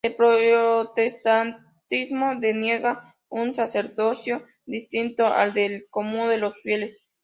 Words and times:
El 0.03 0.15
protestantismo 0.15 2.33
deniega 2.39 3.13
un 3.29 3.53
sacerdocio 3.53 4.47
distinto 4.65 5.27
al 5.27 5.53
del 5.53 5.85
común 5.91 6.27
de 6.29 6.39
los 6.39 6.55
fieles. 6.63 7.03